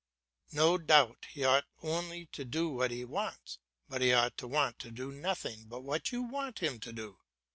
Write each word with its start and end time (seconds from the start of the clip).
No 0.51 0.79
doubt 0.79 1.27
he 1.31 1.43
ought 1.43 1.67
only 1.83 2.25
to 2.31 2.43
do 2.43 2.69
what 2.69 2.89
he 2.89 3.05
wants, 3.05 3.59
but 3.87 4.01
he 4.01 4.11
ought 4.11 4.35
to 4.37 4.47
want 4.47 4.79
to 4.79 4.89
do 4.89 5.11
nothing 5.11 5.65
but 5.67 5.83
what 5.83 6.11
you 6.11 6.23
want 6.23 6.57
him 6.57 6.79
to 6.79 6.91
do. 6.91 7.19